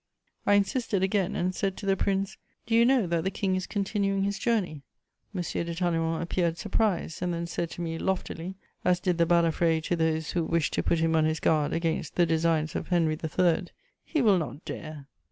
I 0.47 0.55
insisted 0.55 1.03
again 1.03 1.35
and 1.35 1.53
said 1.53 1.77
to 1.77 1.85
the 1.85 1.95
prince: 1.95 2.35
"Do 2.65 2.73
you 2.73 2.85
know 2.85 3.05
that 3.05 3.23
the 3.23 3.29
King 3.29 3.55
is 3.55 3.67
continuing 3.67 4.23
his 4.23 4.39
journey?" 4.39 4.81
M. 5.35 5.41
de 5.43 5.75
Talleyrand 5.75 6.23
appeared 6.23 6.57
surprised, 6.57 7.21
and 7.21 7.31
then 7.31 7.45
said 7.45 7.69
to 7.69 7.81
me, 7.81 7.99
loftily, 7.99 8.55
as 8.83 8.99
did 8.99 9.19
the 9.19 9.27
Balafré 9.27 9.79
to 9.83 9.95
those 9.95 10.31
who 10.31 10.43
wished 10.43 10.73
to 10.73 10.81
put 10.81 10.97
him 10.97 11.15
on 11.15 11.25
his 11.25 11.39
guard 11.39 11.71
against 11.71 12.15
the 12.15 12.25
designs 12.25 12.75
of 12.75 12.87
Henry 12.87 13.13
III.: 13.15 13.65
"He 14.03 14.23
will 14.23 14.39
not 14.39 14.65
dare!" 14.65 15.07